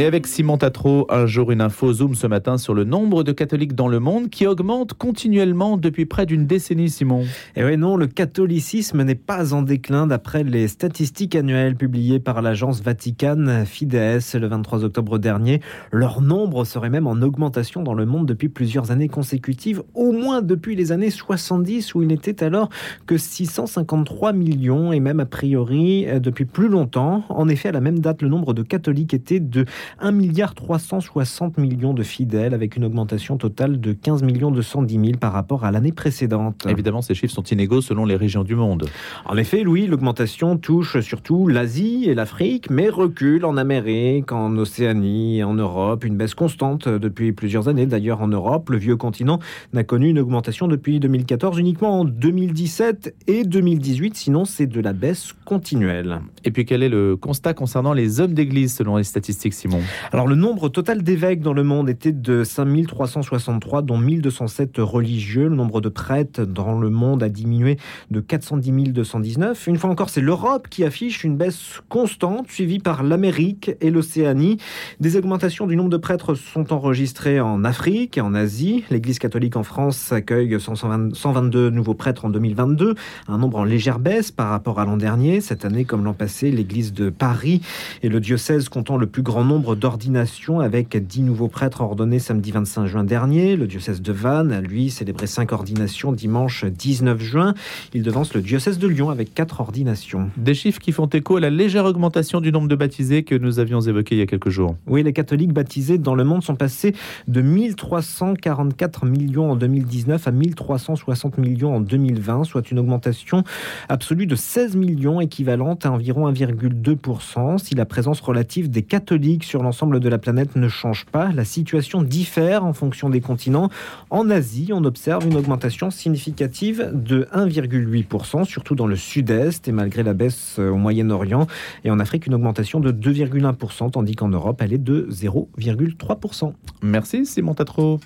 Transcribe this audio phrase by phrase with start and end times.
[0.00, 3.32] Et avec Simon Tatro, un jour une info zoom ce matin sur le nombre de
[3.32, 7.26] catholiques dans le monde qui augmente continuellement depuis près d'une décennie, Simon.
[7.54, 12.40] Et oui, non, le catholicisme n'est pas en déclin d'après les statistiques annuelles publiées par
[12.40, 15.60] l'agence Vatican Fides le 23 octobre dernier.
[15.92, 20.40] Leur nombre serait même en augmentation dans le monde depuis plusieurs années consécutives, au moins
[20.40, 22.70] depuis les années 70 où il n'était alors
[23.04, 27.22] que 653 millions et même a priori euh, depuis plus longtemps.
[27.28, 29.66] En effet, à la même date, le nombre de catholiques était de
[29.98, 35.18] 1 milliard 360 millions de fidèles, avec une augmentation totale de 15 millions 210 000
[35.18, 36.66] par rapport à l'année précédente.
[36.68, 38.86] Évidemment, ces chiffres sont inégaux selon les régions du monde.
[39.26, 45.38] En effet, Louis, l'augmentation touche surtout l'Asie et l'Afrique, mais recule en Amérique, en Océanie
[45.38, 46.04] et en Europe.
[46.04, 47.86] Une baisse constante depuis plusieurs années.
[47.86, 49.38] D'ailleurs, en Europe, le vieux continent
[49.72, 54.16] n'a connu une augmentation depuis 2014 uniquement en 2017 et 2018.
[54.16, 56.20] Sinon, c'est de la baisse continuelle.
[56.44, 59.79] Et puis, quel est le constat concernant les hommes d'église selon les statistiques, Simon?
[60.12, 65.48] Alors, le nombre total d'évêques dans le monde était de 5363, dont 1207 religieux.
[65.48, 67.78] Le nombre de prêtres dans le monde a diminué
[68.10, 69.66] de 410 219.
[69.66, 74.58] Une fois encore, c'est l'Europe qui affiche une baisse constante, suivie par l'Amérique et l'Océanie.
[75.00, 78.84] Des augmentations du nombre de prêtres sont enregistrées en Afrique et en Asie.
[78.90, 82.94] L'Église catholique en France accueille 122 nouveaux prêtres en 2022,
[83.28, 85.40] un nombre en légère baisse par rapport à l'an dernier.
[85.40, 87.60] Cette année, comme l'an passé, l'Église de Paris
[88.02, 92.50] est le diocèse comptant le plus grand nombre d'ordinations avec 10 nouveaux prêtres ordonnés samedi
[92.50, 93.56] 25 juin dernier.
[93.56, 97.54] Le diocèse de Vannes a, lui, célébré 5 ordinations dimanche 19 juin.
[97.92, 100.30] Il devance le diocèse de Lyon avec 4 ordinations.
[100.36, 103.58] Des chiffres qui font écho à la légère augmentation du nombre de baptisés que nous
[103.58, 104.76] avions évoqué il y a quelques jours.
[104.86, 106.94] Oui, les catholiques baptisés dans le monde sont passés
[107.28, 113.44] de 1344 millions en 2019 à 1360 millions en 2020, soit une augmentation
[113.88, 117.58] absolue de 16 millions, équivalente à environ 1,2%.
[117.58, 121.44] Si la présence relative des catholiques sur l'ensemble de la planète ne change pas, la
[121.44, 123.68] situation diffère en fonction des continents.
[124.08, 130.04] En Asie, on observe une augmentation significative de 1,8%, surtout dans le sud-est et malgré
[130.04, 131.48] la baisse au Moyen-Orient.
[131.82, 136.52] Et en Afrique, une augmentation de 2,1%, tandis qu'en Europe, elle est de 0,3%.
[136.82, 137.98] Merci Simon Tatro.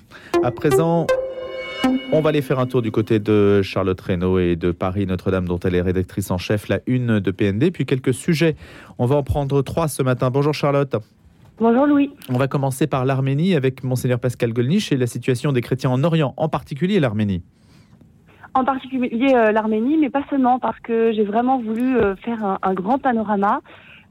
[0.43, 1.05] À présent,
[2.11, 5.47] on va aller faire un tour du côté de Charlotte Reynaud et de Paris Notre-Dame,
[5.47, 8.55] dont elle est rédactrice en chef, la une de PND, puis quelques sujets.
[8.97, 10.31] On va en prendre trois ce matin.
[10.31, 10.95] Bonjour Charlotte.
[11.57, 12.11] Bonjour Louis.
[12.29, 16.03] On va commencer par l'Arménie avec Monseigneur Pascal Golnisch et la situation des chrétiens en
[16.03, 17.43] Orient, en particulier l'Arménie.
[18.53, 22.57] En particulier euh, l'Arménie, mais pas seulement, parce que j'ai vraiment voulu euh, faire un,
[22.61, 23.61] un, grand panorama.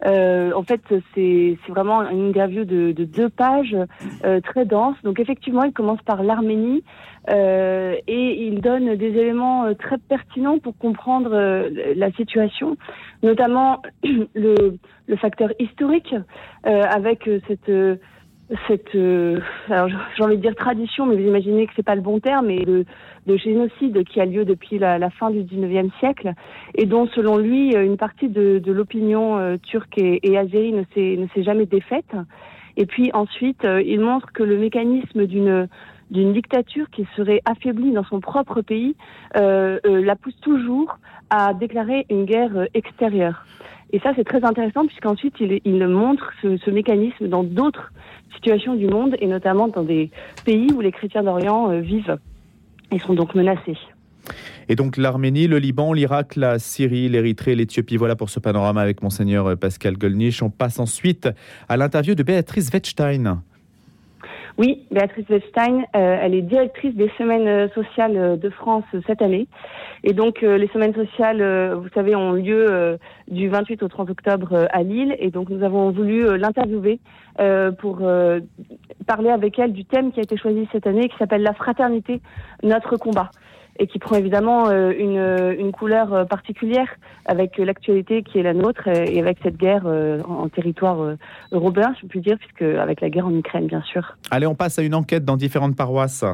[0.06, 0.80] Euh, en fait,
[1.14, 3.76] c'est vraiment une interview de, de deux pages
[4.24, 4.96] euh, très dense.
[5.02, 6.82] Donc effectivement, il commence par l'Arménie
[7.30, 11.30] euh, et il donne des éléments euh, très pertinents pour comprendre
[11.96, 12.76] la situation,
[13.22, 13.82] notamment
[14.34, 16.14] le, le facteur historique
[16.64, 17.70] avec cette
[18.66, 22.02] cette, euh, alors j'ai envie de dire tradition, mais vous imaginez que c'est pas le
[22.02, 22.84] bon terme, mais de,
[23.26, 26.32] de génocide qui a lieu depuis la, fin du 19e siècle
[26.74, 30.84] et dont, selon lui, une partie de, de l'opinion euh, turque et, et azérie ne
[30.94, 32.14] s'est, ne s'est jamais défaite.
[32.76, 35.68] Et puis ensuite, euh, il montre que le mécanisme d'une
[36.10, 38.94] d'une dictature qui serait affaiblie dans son propre pays
[39.36, 40.98] euh, la pousse toujours
[41.30, 43.44] à déclarer une guerre extérieure.
[43.92, 47.92] Et ça, c'est très intéressant puisqu'ensuite, il, il montre ce, mécanisme dans d'autres
[48.34, 50.10] situation du monde et notamment dans des
[50.44, 52.18] pays où les chrétiens d'Orient euh, vivent
[52.90, 53.78] et sont donc menacés.
[54.68, 57.96] Et donc l'Arménie, le Liban, l'Irak, la Syrie, l'Érythrée, l'Éthiopie.
[57.96, 60.42] Voilà pour ce panorama avec monseigneur euh, Pascal Golnisch.
[60.42, 61.28] On passe ensuite
[61.68, 63.42] à l'interview de Béatrice Wettstein.
[64.56, 69.20] Oui, Béatrice Weststein, euh, elle est directrice des semaines euh, sociales euh, de France cette
[69.20, 69.48] année.
[70.04, 71.42] Et donc, les semaines sociales,
[71.74, 75.16] vous savez, ont lieu du 28 au 30 octobre à Lille.
[75.18, 77.00] Et donc, nous avons voulu l'interviewer
[77.78, 78.02] pour
[79.06, 82.20] parler avec elle du thème qui a été choisi cette année, qui s'appelle La fraternité,
[82.62, 83.30] notre combat
[83.78, 86.88] et qui prend évidemment euh, une, une, couleur euh, particulière
[87.26, 91.16] avec l'actualité qui est la nôtre et avec cette guerre euh, en territoire
[91.52, 94.16] européen, je peux dire, puisque avec la guerre en Ukraine, bien sûr.
[94.30, 96.24] Allez, on passe à une enquête dans différentes paroisses.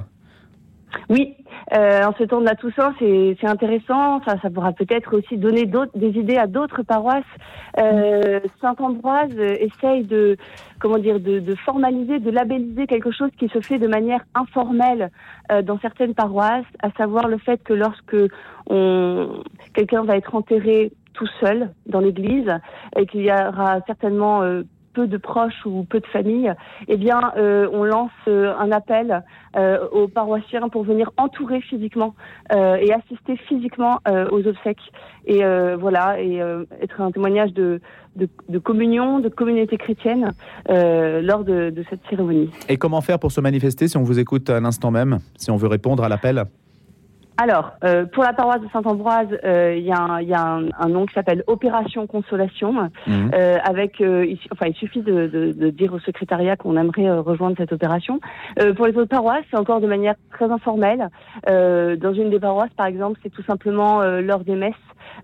[1.09, 1.37] Oui,
[1.75, 4.23] euh, en ce temps de la Toussaint, c'est intéressant.
[4.25, 7.25] Ça, ça pourra peut-être aussi donner des idées à d'autres paroisses.
[7.79, 10.37] Euh, Saint-Ambroise essaye de,
[10.81, 15.11] comment dire, de, de, formaliser, de labelliser quelque chose qui se fait de manière informelle
[15.51, 18.17] euh, dans certaines paroisses, à savoir le fait que lorsque
[19.75, 22.51] quelqu'un va être enterré tout seul dans l'église
[22.97, 26.53] et qu'il y aura certainement euh, peu de proches ou peu de familles,
[26.89, 29.23] eh bien, on lance un appel
[29.93, 32.15] aux paroissiens pour venir entourer physiquement
[32.53, 33.99] et assister physiquement
[34.31, 34.93] aux obsèques.
[35.27, 35.43] Et
[35.79, 36.37] voilà, et
[36.81, 37.81] être un témoignage de,
[38.63, 40.33] communion, de communauté chrétienne
[40.69, 42.51] lors de, de cette cérémonie.
[42.69, 45.57] Et comment faire pour se manifester si on vous écoute à l'instant même, si on
[45.57, 46.45] veut répondre à l'appel?
[47.41, 50.89] Alors, euh, pour la paroisse de Saint-Ambroise, euh, il y a, un, y a un,
[50.91, 52.91] nom qui s'appelle Opération Consolation.
[53.07, 53.31] Mhm.
[53.33, 57.57] Euh, avec, il, enfin, il suffit de, de, de, dire au secrétariat qu'on aimerait rejoindre
[57.57, 58.21] cette opération.
[58.77, 61.09] pour les autres paroisses, c'est encore de manière très informelle.
[61.47, 64.75] dans une des paroisses, par exemple, c'est tout simplement lors des messes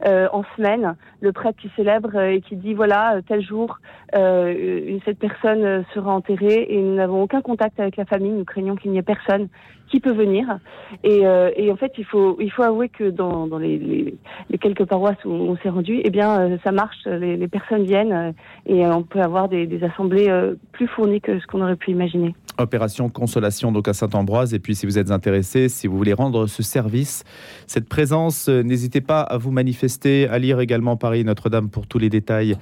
[0.04, 3.78] en semaine, le prêtre qui célèbre et qui dit voilà tel jour
[4.12, 8.90] cette personne sera enterrée et nous n'avons aucun contact avec la famille, nous craignons qu'il
[8.90, 9.48] n'y ait personne
[9.90, 10.58] qui peut venir.
[11.04, 11.22] Et,
[11.56, 14.14] et en fait, il faut, il faut avouer que dans, les,
[14.60, 17.06] quelques paroisses où on s'est rendu, eh bien, euh, ça marche.
[17.06, 18.32] Les, personnes viennent euh,
[18.66, 22.34] et on peut avoir des, assemblées euh, plus fournies que ce qu'on aurait pu imaginer.
[22.58, 24.54] Opération Consolation donc à Saint-Ambroise.
[24.54, 27.24] Et puis si vous êtes intéressé, si vous voulez rendre ce service,
[27.66, 32.10] cette présence, n'hésitez pas à vous manifester, à lire également Paris Notre-Dame pour tous les
[32.10, 32.56] détails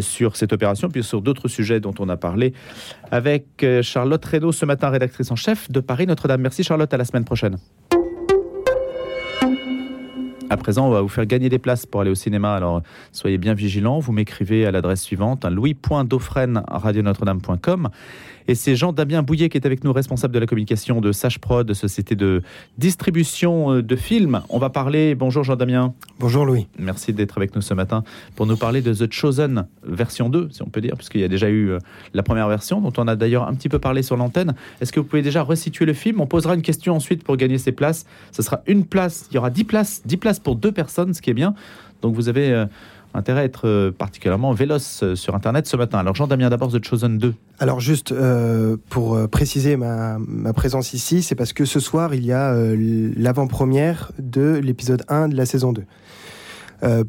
[0.00, 2.52] sur cette opération, puis sur d'autres sujets dont on a parlé
[3.10, 6.40] avec Charlotte Reynaud ce matin, rédactrice en chef de Paris Notre-Dame.
[6.40, 7.56] Merci Charlotte, à la semaine prochaine.
[10.50, 12.54] À présent, on va vous faire gagner des places pour aller au cinéma.
[12.54, 12.80] Alors,
[13.12, 13.98] soyez bien vigilants.
[13.98, 17.90] Vous m'écrivez à l'adresse suivante louis.dauphren.radionotre-dame.com
[18.48, 21.70] et c'est Jean-Damien Bouillet qui est avec nous, responsable de la communication de Sage Prod,
[21.74, 22.42] société de
[22.78, 24.40] distribution euh, de films.
[24.48, 25.14] On va parler.
[25.14, 25.92] Bonjour Jean-Damien.
[26.18, 26.66] Bonjour Louis.
[26.78, 28.04] Merci d'être avec nous ce matin
[28.36, 31.28] pour nous parler de The Chosen version 2, si on peut dire, puisqu'il y a
[31.28, 31.78] déjà eu euh,
[32.14, 34.54] la première version, dont on a d'ailleurs un petit peu parlé sur l'antenne.
[34.80, 36.22] Est-ce que vous pouvez déjà resituer le film?
[36.22, 38.06] On posera une question ensuite pour gagner ces places.
[38.32, 39.28] Ce sera une place.
[39.30, 41.54] Il y aura 10 places, 10 places pour deux personnes, ce qui est bien.
[42.00, 42.64] Donc vous avez.
[43.14, 45.98] Intérêt à être euh, particulièrement véloce euh, sur Internet ce matin.
[45.98, 47.34] Alors Jean-Damien, d'abord The Chosen 2.
[47.58, 50.18] Alors juste euh, pour préciser ma,
[50.54, 52.54] présence ici, c'est parce que ce soir, il y a
[53.16, 55.84] l'avant-première de l'épisode 1 de la saison 2.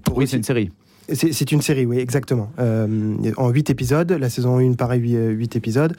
[0.04, 0.72] pour oui, c'est une série.
[1.12, 2.52] C'est une série, oui, exactement.
[2.60, 5.96] en 8 épisodes, la saison 1 paraît 8, épisodes.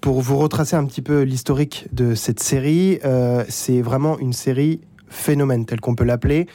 [0.00, 3.00] pour vous retracer un petit peu l'historique de cette série,
[3.48, 6.46] c'est vraiment une série phénomène, telle qu'on peut l'appeler.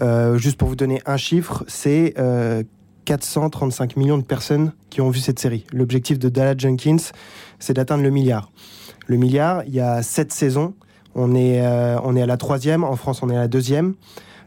[0.00, 2.14] Euh, juste pour vous donner un chiffre, c'est
[3.04, 5.64] 435 euh, millions de personnes qui ont vu cette série.
[5.72, 6.96] L'objectif de Dallas Jenkins,
[7.58, 8.50] c'est d'atteindre le milliard.
[9.06, 10.74] Le milliard, il y a sept saisons.
[11.14, 12.84] On est, euh, on est à la troisième.
[12.84, 13.94] En France, on est à la deuxième.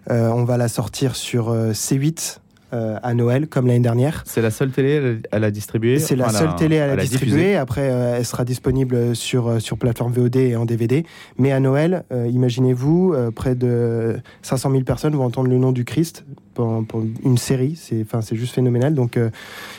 [0.10, 2.40] on va la sortir sur C8
[2.72, 4.24] euh, à Noël, comme l'année dernière.
[4.28, 7.56] C'est la seule télé à la distribuer C'est la seule télé à la, distribuer.
[7.56, 11.04] Après, euh, elle sera disponible sur, euh, sur plateforme VOD et en DVD.
[11.38, 16.26] Mais à Noël, imaginez-vous, près de 500 000 personnes vont entendre le nom du Christ
[16.54, 16.84] pour,
[17.24, 17.76] une série.
[17.76, 18.94] C'est enfin, juste phénoménal.
[18.94, 19.20] Donc,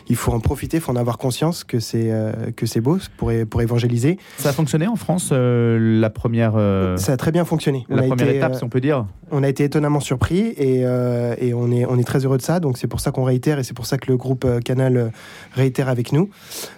[0.09, 2.11] il faut en profiter, il faut en avoir conscience que c'est
[2.57, 4.19] que c'est beau pour, pour évangéliser.
[4.39, 6.53] Ça a fonctionné en France, la première.
[6.97, 7.85] Ça a très bien fonctionné.
[7.89, 9.07] La première étape, si on peut dire.
[9.33, 12.61] On a été étonnamment surpris et, et on, est, on est très heureux de ça.
[12.61, 14.97] Donc, c'est pour ça qu'on réitère et c'est pour ça que le groupe euh, Canal
[14.97, 15.09] euh,
[15.53, 16.31] réitère avec nous.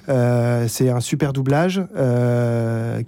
[0.08, 1.82] Euh, c'est un super doublage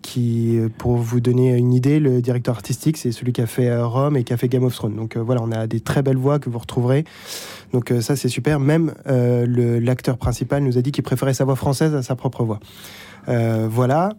[0.02, 4.16] qui, pour vous donner une idée, le directeur artistique, c'est celui qui a fait Rome
[4.16, 4.96] et qui a fait Game of Thrones.
[4.96, 7.04] Donc voilà, on a des très belles voix que vous retrouverez.
[7.72, 8.60] Donc ça, c'est super.
[8.60, 12.60] Même l'acteur principal nous a dit qu'il préférait sa voix française à sa propre voix.
[13.26, 14.10] voilà.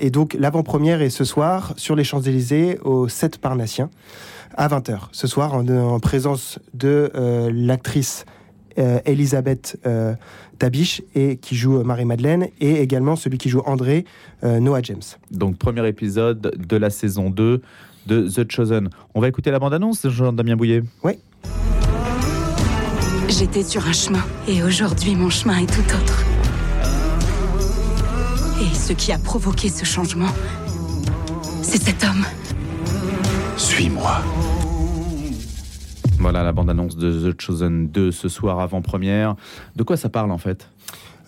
[0.00, 3.90] et donc l'avant-première est ce soir sur les Champs-Élysées au 7 Parnassien
[4.58, 8.26] à 20h ce soir en, présence de euh, l'actrice
[8.78, 10.14] euh, Elisabeth euh,
[10.58, 14.04] Tabiche et qui joue Marie-Madeleine et également celui qui joue André
[14.42, 15.02] Noah James.
[15.30, 17.62] Donc premier épisode de la saison 2
[18.06, 18.90] de The Chosen.
[19.14, 20.82] On va écouter la bande-annonce, Jean-Damien Bouillet.
[21.04, 21.12] Oui.
[23.28, 26.24] J'étais sur un chemin et aujourd'hui mon chemin est tout autre.
[28.60, 30.28] Et ce qui a provoqué ce changement,
[31.62, 32.24] c'est cet homme.
[33.56, 34.22] Suis-moi.
[36.18, 39.36] Voilà la bande-annonce de The Chosen 2 ce soir avant-première.
[39.76, 40.70] De quoi ça parle en fait?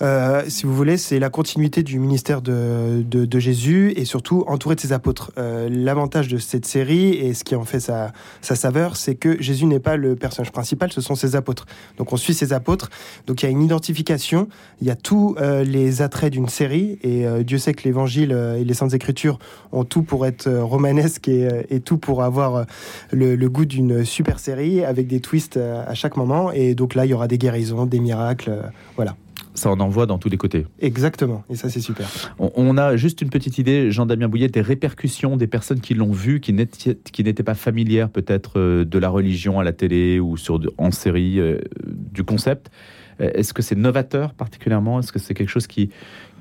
[0.03, 4.75] Euh, si vous voulez, c'est la continuité du ministère de, de, Jésus et surtout entouré
[4.75, 5.33] de ses apôtres.
[5.39, 9.41] Euh, l'avantage de cette série et ce qui en fait sa, sa saveur, c'est que
[9.41, 11.67] Jésus n'est pas le personnage principal, ce sont ses apôtres.
[11.99, 12.91] Donc on suit ses apôtres.
[13.27, 14.49] Donc il y a une identification,
[14.81, 18.65] il y a tous euh, les attraits d'une série et Dieu sait que l'Évangile et
[18.65, 19.39] les Saintes Écritures
[19.73, 22.67] ont tout pour être romanesque et, et, tout pour avoir
[23.11, 26.53] le, le goût d'une super série avec des twists à chaque moment.
[26.53, 28.53] Et donc là, il y aura des guérisons, des miracles,
[28.97, 29.17] voilà
[29.55, 30.67] ça en envoie dans tous les côtés.
[30.81, 32.09] Exactement, et ça c'est super.
[32.39, 36.41] On, a juste une petite idée, Jean-Damien Bouillet, des répercussions des personnes qui l'ont vu,
[36.41, 40.91] qui n'étaient pas familières peut-être euh, de la religion à la télé ou sur, en
[40.91, 42.71] série, euh, du concept.
[43.19, 44.99] Est-ce que c'est novateur particulièrement?
[44.99, 45.91] Est-ce que c'est quelque chose qui,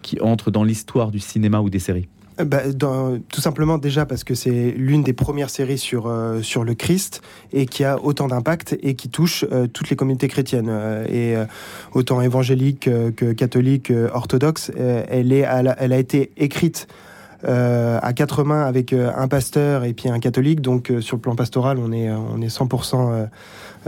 [0.02, 2.08] qui entre dans l'histoire du cinéma ou des séries?
[2.46, 2.62] Bah,
[3.30, 7.22] tout simplement déjà parce que c'est l'une des premières séries sur, euh, sur le Christ
[7.52, 10.70] et qui a autant d'impact et qui touche euh, toutes les communautés chrétiennes.
[10.70, 11.36] Euh, et
[11.94, 15.46] autant évangélique que catholique, orthodoxe, elle, est,
[15.78, 16.88] elle a été écrite
[17.44, 20.62] à quatre mains avec un pasteur et puis un catholique.
[20.62, 23.28] Donc sur le plan pastoral, on est, on est 100%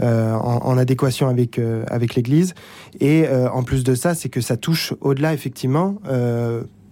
[0.00, 2.54] en, en, adéquation avec, avec l'Église.
[3.00, 5.96] Et en plus de ça, c'est que ça touche au-delà, effectivement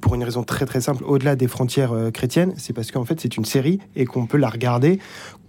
[0.00, 3.20] pour une raison très très simple, au-delà des frontières euh, chrétiennes, c'est parce qu'en fait
[3.20, 4.98] c'est une série et qu'on peut la regarder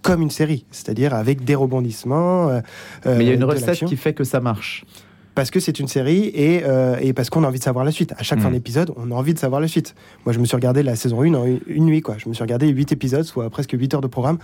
[0.01, 2.50] comme une série, c'est-à-dire avec des rebondissements.
[2.50, 2.62] Euh,
[3.05, 4.86] euh, Mais il y a une recette qui fait que ça marche
[5.34, 6.63] parce que c'est une série et,
[7.00, 8.13] et, parce qu'on a envie de savoir la suite.
[8.17, 8.53] À chaque fin hmm.
[8.53, 9.96] d'épisode, on a envie de savoir la suite.
[10.25, 12.17] Moi, je me suis regardé la saison 1 en une nuit, quoi.
[12.17, 14.39] Je me suis regardé 8 épisodes, soit presque 8 heures de programme,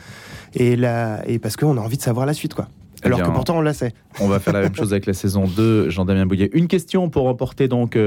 [0.53, 2.69] et, la, et parce qu'on a envie de savoir la suite, quoi.
[3.03, 3.93] Eh Alors que pourtant on la sait.
[4.19, 6.49] On va faire la même chose avec la saison 2, Jean-Damien Bouillet.
[6.53, 7.97] Une question pour remporter donc 10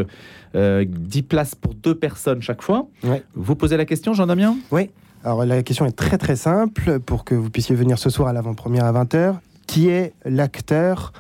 [0.57, 0.85] euh,
[1.29, 2.89] places pour deux personnes chaque fois.
[3.35, 4.57] Vous posez la question, Jean-Damien?
[4.71, 4.91] Oui.
[5.23, 8.33] Alors la question est très très simple pour que vous puissiez venir ce soir à
[8.33, 9.37] l'avant-première à 20h.
[9.67, 11.13] Qui est l'acteur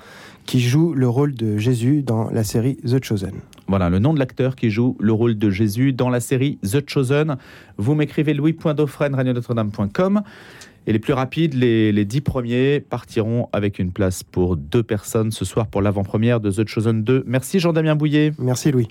[0.47, 3.35] qui joue le rôle de Jésus dans la série The Chosen?
[3.69, 6.89] Voilà, le nom de l'acteur qui joue le rôle de Jésus dans la série The
[6.89, 7.37] Chosen.
[7.77, 10.23] Vous m'écrivez louis.dauphren, dame.com
[10.87, 15.31] et les plus rapides, les, les dix premiers, partiront avec une place pour deux personnes
[15.31, 17.25] ce soir pour l'avant-première de The Chosen 2.
[17.27, 18.33] Merci Jean-Damien Bouillet.
[18.39, 18.89] Merci Louis.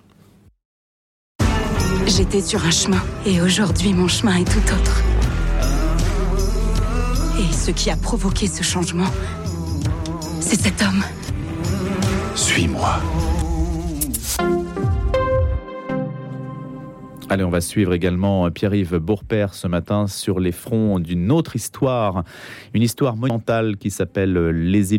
[2.05, 5.03] J'étais sur un chemin et aujourd'hui mon chemin est tout autre.
[7.39, 9.07] Et ce qui a provoqué ce changement,
[10.41, 11.03] c'est cet homme.
[12.35, 12.99] Suis-moi.
[17.31, 22.23] Allez, on va suivre également Pierre-Yves Bourpère ce matin sur les fronts d'une autre histoire,
[22.73, 24.97] une histoire monumentale qui s'appelle les,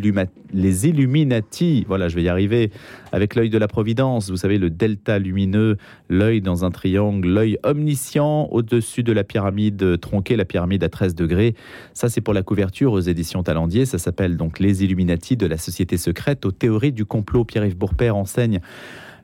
[0.52, 1.84] les Illuminati.
[1.88, 2.70] Voilà, je vais y arriver
[3.10, 4.30] avec l'œil de la Providence.
[4.30, 5.76] Vous savez, le delta lumineux,
[6.08, 11.16] l'œil dans un triangle, l'œil omniscient au-dessus de la pyramide tronquée, la pyramide à 13
[11.16, 11.56] degrés.
[11.94, 13.86] Ça, c'est pour la couverture aux éditions Talendier.
[13.86, 17.44] Ça s'appelle donc Les Illuminati de la société secrète aux théories du complot.
[17.44, 18.60] Pierre-Yves Bourpère enseigne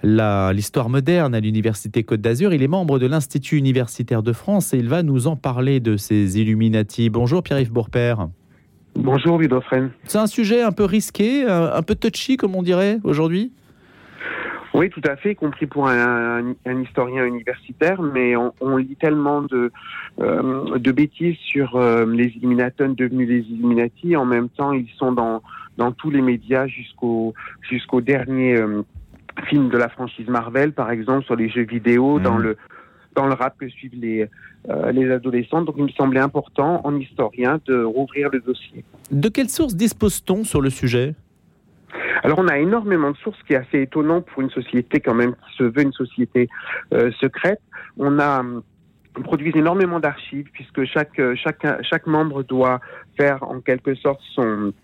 [0.07, 2.55] l'histoire moderne à l'Université Côte d'Azur.
[2.55, 5.97] Il est membre de l'Institut universitaire de France et il va nous en parler de
[5.97, 7.11] ces Illuminati.
[7.11, 8.29] Bonjour Pierre-Yves Bourpère.
[8.95, 9.91] Bonjour Vidofren.
[10.05, 13.53] C'est un sujet un peu risqué, un peu touchy comme on dirait aujourd'hui?
[14.77, 19.73] Oui, tout à fait, y compris pour un, historien universitaire, mais on, lit tellement de,
[20.21, 24.17] euh, de bêtises sur euh, les Illuminatons devenus les Illuminati.
[24.17, 25.43] En même temps, ils sont dans,
[25.79, 27.33] dans tous les médias jusqu'au
[27.63, 28.83] jusqu'au dernier euh,
[29.45, 32.43] films de la franchise Marvel, par exemple, sur les jeux vidéo, dans mhm.
[32.43, 32.57] le
[33.15, 34.29] dans le rap que suivent les,
[34.69, 35.63] euh, les adolescents.
[35.63, 38.85] Donc il me semblait important, en historien, de rouvrir le dossier.
[39.11, 41.15] De quelles sources dispose-t-on sur le sujet?
[42.23, 45.15] Alors on a énormément de sources, ce qui est assez étonnant pour une société quand
[45.15, 46.49] même qui se veut une société
[46.93, 47.61] euh, secrète.
[47.97, 48.45] On a
[49.19, 52.81] on produit énormément d'archives puisque chaque, chaque, chaque membre doit
[53.17, 54.75] faire en quelque sorte son,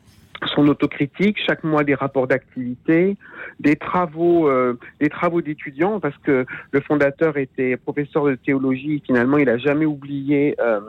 [0.49, 3.17] son autocritique, chaque mois des rapports d'activité,
[3.61, 9.03] des travaux, euh, des travaux d'étudiants, parce que le fondateur était professeur de théologie.
[9.05, 10.81] finalement, il n'a jamais oublié euh,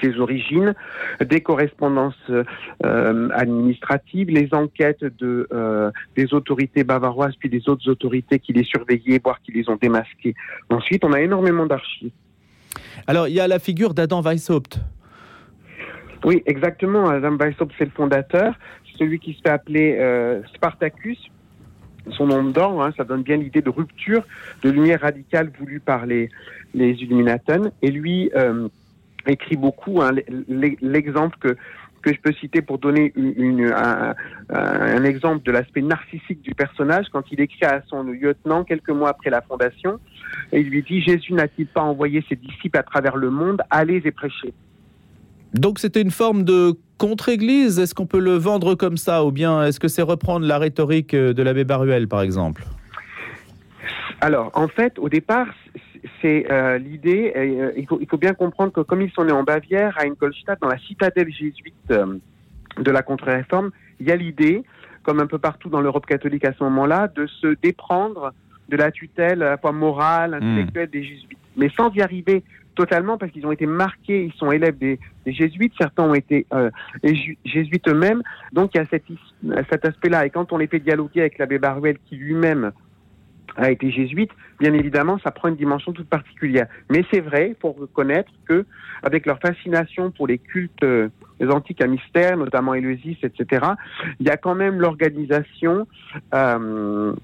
[0.00, 0.74] ses origines,
[1.20, 2.14] des correspondances
[2.84, 5.48] euh, administratives, les enquêtes de
[6.16, 10.34] des autorités bavaroises, puis des autres autorités qui les surveillaient, voire qui les ont démasqués.
[10.70, 12.10] Ensuite, on a énormément d'archives.
[13.06, 14.80] Alors, il y a la figure d'Adam Weishaupt.
[16.24, 17.08] Oui, exactement.
[17.08, 18.54] Adam Weishaupt, c'est le fondateur,
[18.98, 21.18] celui qui se fait appeler euh, Spartacus.
[22.10, 24.22] Son nom d'or, hein, ça donne bien l'idée de rupture,
[24.62, 26.28] de lumière radicale voulue par les,
[26.72, 27.72] les Illuminatons.
[27.82, 28.68] Et lui euh,
[29.26, 30.00] écrit beaucoup.
[30.02, 30.12] Hein,
[30.80, 31.56] l'exemple que
[32.06, 33.72] que je peux citer pour donner une,
[34.48, 39.08] un, exemple de l'aspect narcissique du personnage, quand il écrit à son lieutenant quelques mois
[39.08, 39.98] après la fondation,
[40.52, 43.60] et il lui dit Jésus n'a-t-il pas envoyé ses disciples à travers le monde?
[43.70, 44.54] Allez et prêchez.
[45.58, 47.78] Donc c'était une forme de contre-église.
[47.78, 51.14] Est-ce qu'on peut le vendre comme ça Ou bien est-ce que c'est reprendre la rhétorique
[51.14, 52.64] de l'abbé Baruel, par exemple?
[54.20, 55.48] Alors, en fait, au départ,
[56.20, 59.96] c'est euh, l'idée, euh, il, faut, bien comprendre que comme ils sont nés en Bavière,
[59.98, 62.16] à Ingolstadt, dans la citadelle jésuite euh,
[62.78, 63.70] de la contre-réforme,
[64.00, 64.62] il y a l'idée,
[65.02, 68.32] comme un peu partout dans l'Europe catholique à ce moment-là, de se déprendre
[68.68, 70.42] de la tutelle à la fois morale, hmm.
[70.42, 71.38] intellectuelle des jésuites.
[71.56, 72.42] Mais sans y arriver
[72.76, 76.70] totalement parce qu'ils ont été marqués, ils sont élèves des, jésuites, certains ont été euh,
[77.44, 80.26] jésuites eux-mêmes, donc il y a cet, aspect-là.
[80.26, 82.70] Et quand on les fait dialoguer avec l'abbé Baruel qui lui-même
[83.56, 84.30] a été jésuite,
[84.60, 86.66] bien évidemment, ça prend une dimension toute particulière.
[86.90, 88.66] Mais c'est vrai, pour reconnaître que,
[89.02, 91.08] avec leur fascination pour les cultes euh,
[91.40, 93.66] antiques à mystère, notamment Éleusis, etc.,
[94.20, 95.86] il y a quand même l'organisation.
[96.34, 97.14] Euh,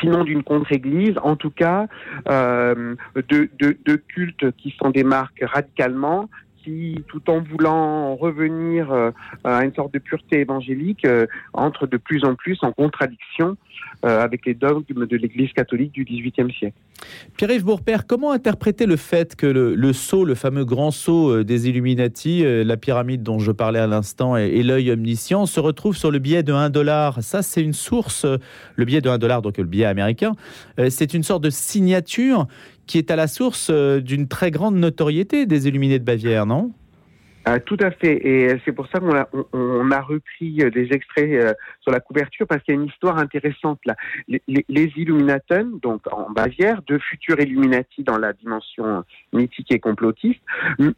[0.00, 1.86] sinon d'une contre-église, en tout cas
[2.28, 6.28] euh, de, de, cultes qui s'en démarquent radicalement,
[6.62, 9.10] qui, tout en voulant revenir euh,
[9.44, 13.56] à une sorte de pureté évangélique, euh, entre de plus en plus en contradiction
[14.04, 16.76] euh, avec les dogmes de l'Église catholique du XVIIIe siècle.
[17.36, 21.68] Pierre-Yves Bourpère, comment interpréter le fait que le, le, sceau, le fameux grand sceau des
[21.68, 26.18] Illuminati, la pyramide dont je parlais à l'instant et, l'œil omniscient, se retrouve sur le
[26.18, 27.22] billet de 1 dollar?
[27.22, 28.26] Ça, c'est une source,
[28.76, 30.32] le billet de 1 dollar, donc le billet américain,
[30.90, 32.46] c'est une sorte de signature
[32.90, 36.72] qui est à la source d'une très grande notoriété des Illuminés de Bavière, non?
[37.48, 41.92] Euh, tout à fait, et c'est pour ça qu'on a, repris des extraits euh, sur
[41.92, 43.94] la couverture parce qu'il y a une histoire intéressante là.
[44.28, 50.40] Les, les, Illuminaten, donc en Bavière, de futurs Illuminati dans la dimension mythique et complotiste,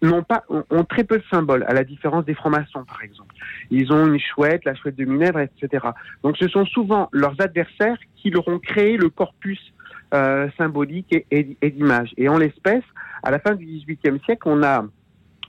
[0.01, 3.35] n'ont pas, ont, ont, très peu de symboles, à la différence des francs-maçons par exemple.
[3.71, 5.87] Ils ont une chouette, la chouette de Minerve, etc.
[6.25, 9.61] Donc ce sont souvent leurs adversaires qui leur ont créé le corpus
[10.13, 11.57] euh, symbolique et, et,
[12.17, 12.85] et en l'espèce,
[13.23, 14.85] à la fin du XVIIIe siècle, on a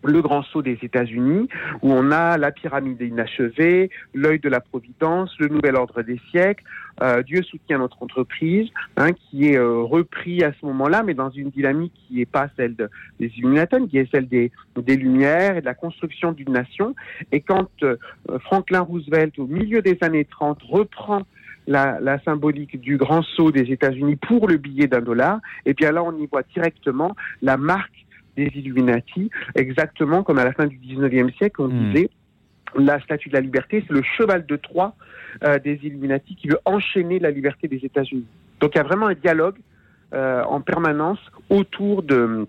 [0.03, 1.47] le grand saut des États-Unis,
[1.81, 6.63] où on a la pyramide inachevée, l'œil de la Providence, le nouvel ordre des siècles,
[7.01, 11.29] euh, Dieu soutient notre entreprise, hein, qui est euh, repris à ce moment-là, mais dans
[11.29, 12.89] une dynamique qui n'est pas celle de,
[13.19, 16.95] des Illuminatons, qui est celle des, des Lumières et de la construction d'une nation.
[17.31, 17.69] Et quand
[18.41, 21.23] Franklin Roosevelt, au milieu des années 30, reprend
[21.67, 25.91] la, la, symbolique du grand saut des États-Unis pour le billet d'un dollar, et bien
[25.91, 28.05] là, on y voit directement la marque
[28.35, 31.93] des Illuminati, exactement comme à la fin du 19e siècle, on mmh.
[31.93, 32.09] disait
[32.75, 34.95] la statue de la liberté, c'est le cheval de Troie
[35.43, 38.25] euh, des Illuminati qui veut enchaîner la liberté des États-Unis.
[38.59, 39.57] Donc il y a vraiment un dialogue
[40.13, 42.47] euh, en permanence autour de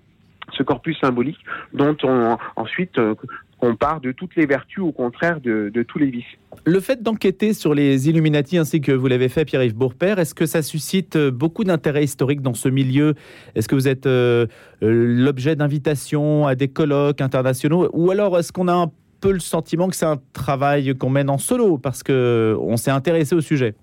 [0.53, 1.39] ce corpus symbolique
[1.73, 3.15] dont on ensuite euh,
[3.61, 6.25] on part de toutes les vertus, au contraire de, tous les vices.
[6.65, 10.47] Le fait d'enquêter sur les Illuminati ainsi que vous l'avez fait, Pierre-Yves Bourpère, est-ce que
[10.47, 13.15] ça suscite beaucoup d'intérêt historique dans ce milieu?
[13.55, 14.47] Est-ce que vous êtes euh,
[14.81, 17.89] l'objet d'invitations à des colloques internationaux?
[17.93, 21.31] Ou alors est-ce qu'on a un peu le sentiment que c'est un travail qu'on mène
[21.31, 21.79] en solo?
[21.79, 23.75] Parce qu'on s'est intéressé au sujet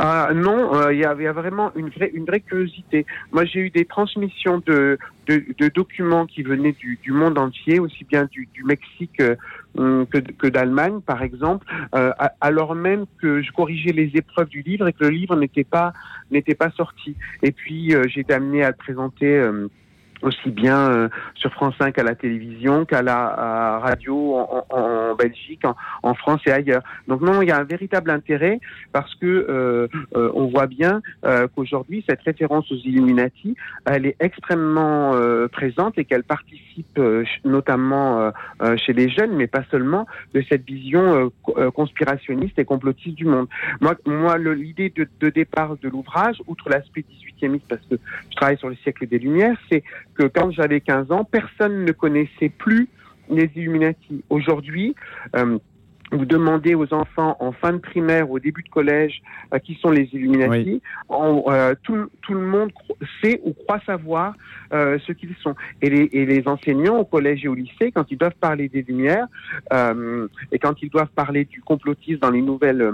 [0.00, 3.06] euh, non, il euh, y, y, a vraiment une vraie, une vraie curiosité.
[3.32, 7.78] Moi, j'ai eu des transmissions de, de, de, documents qui venaient du, du, monde entier,
[7.78, 9.20] aussi bien du, du Mexique
[9.78, 14.62] euh, que, que d'Allemagne, par exemple, euh, alors même que je corrigeais les épreuves du
[14.62, 15.92] livre et que le livre n'était pas
[16.58, 17.14] pas sorti.
[17.42, 19.50] Et puis, euh, j'ai été amené à le présenter
[20.22, 24.36] aussi bien euh, sur France 5 à la télévision qu'à la radio
[24.70, 26.82] en, Belgique, en, en, France et ailleurs.
[27.08, 28.60] Donc non, il y a un véritable intérêt
[28.92, 34.16] parce que euh, euh, on voit bien euh, qu'aujourd'hui cette référence aux Illuminati, elle est
[34.20, 38.32] extrêmement euh, présente et qu'elle participe euh, notamment
[38.76, 41.30] chez les jeunes, mais pas seulement, de cette vision
[41.74, 43.48] conspirationniste et complotiste du monde.
[43.80, 47.96] Moi, moi, l'idée de, de, départ de l'ouvrage, outre l'aspect 18e parce que
[48.30, 49.82] je travaille sur le siècle des Lumières, c'est
[50.16, 52.88] que quand j'avais 15 ans, personne ne connaissait plus
[53.28, 54.24] les Illuminati.
[54.30, 54.94] Aujourd'hui,
[55.34, 55.58] euh,
[56.12, 59.90] vous demandez aux enfants en fin de primaire, au début de collège, euh, qui sont
[59.90, 60.82] les Illuminati, oui.
[61.08, 62.70] en, euh, tout, tout, le monde
[63.22, 64.34] sait ou croit savoir
[64.72, 65.54] euh, ce qu'ils sont.
[65.82, 68.82] Et les, et les, enseignants au collège et au lycée, quand ils doivent parler des
[68.82, 69.26] Lumières
[70.52, 72.92] et quand ils doivent parler du complotisme dans les nouvelles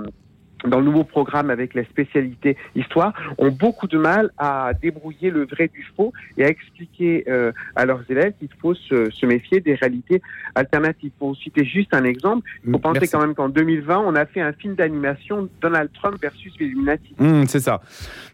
[0.67, 5.45] dans le nouveau programme avec la spécialité histoire, ont beaucoup de mal à débrouiller le
[5.47, 9.61] vrai du faux et à expliquer euh, à leurs élèves qu'il faut se, se, méfier
[9.61, 10.23] des réalités
[10.55, 11.13] alternatives.
[11.19, 13.13] Pour citer juste un exemple, il faut penser Merci.
[13.13, 17.15] quand même qu'en 2020, on a fait un film d'animation Donald Trump versus les Illuminati.
[17.19, 17.81] Mmh, C'est ça.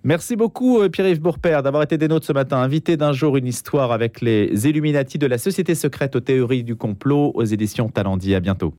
[0.04, 3.92] Merci beaucoup Pierre-Yves Bourpère d'avoir été des nôtres ce matin, invité d'un jour une histoire
[3.92, 8.34] avec les Illuminati de la société secrète aux théories du complot aux éditions Talandi.
[8.34, 8.74] À bientôt.